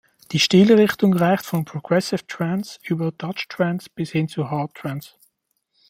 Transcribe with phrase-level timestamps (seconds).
[0.31, 5.13] Die Stilrichtung reicht von Progressive Trance über Dutch Trance bis hin zu Hard Trance.